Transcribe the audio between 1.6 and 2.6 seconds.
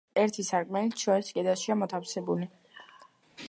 მოთავსებული.